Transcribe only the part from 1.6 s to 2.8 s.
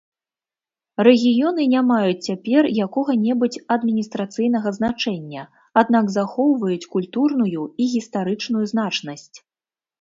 не маюць цяпер